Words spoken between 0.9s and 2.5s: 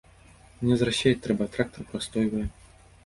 сеяць трэба, а трактар прастойвае.